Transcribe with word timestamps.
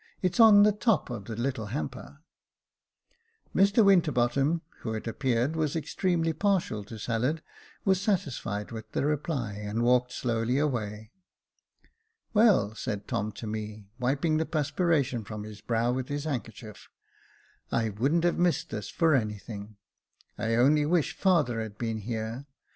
It's 0.23 0.39
on 0.39 0.63
the 0.63 0.71
top 0.71 1.11
of 1.11 1.25
the 1.25 1.35
little 1.35 1.67
hamper." 1.67 2.21
Mr 3.55 3.85
Winterbottom, 3.85 4.63
who 4.79 4.95
it 4.95 5.05
appears 5.05 5.53
was 5.55 5.75
extremely 5.75 6.33
partial 6.33 6.83
to 6.85 6.97
salad, 6.97 7.43
was 7.85 8.01
satisfied 8.01 8.71
with 8.71 8.93
the 8.93 9.05
reply, 9.05 9.53
and 9.53 9.83
walked 9.83 10.11
slowly 10.11 10.57
away." 10.57 11.11
Well," 12.33 12.73
said 12.73 13.07
Tom 13.07 13.31
to 13.33 13.45
me, 13.45 13.89
wiping 13.99 14.37
the 14.37 14.47
perspiration 14.47 15.23
from 15.23 15.43
his 15.43 15.61
brow 15.61 15.91
with 15.91 16.07
his 16.09 16.23
handkerchief," 16.23 16.89
I 17.71 17.89
wouldn't 17.89 18.23
have 18.23 18.39
missed 18.39 18.71
this 18.71 18.89
for 18.89 19.13
anything. 19.13 19.77
I 20.35 20.55
only 20.55 20.83
wish 20.83 21.15
father 21.15 21.61
had 21.61 21.77
been 21.77 21.99
here. 21.99 22.47